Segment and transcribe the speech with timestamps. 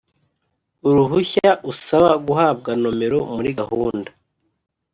[0.87, 4.09] uruhushya usaba guhabwa nomero muri Gahunda